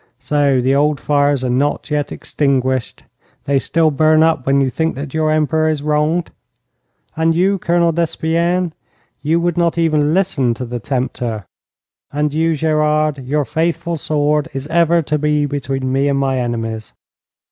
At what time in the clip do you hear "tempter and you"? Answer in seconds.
10.79-12.55